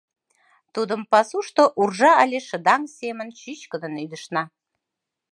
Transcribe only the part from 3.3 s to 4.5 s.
чӱчкыдын ӱдышна.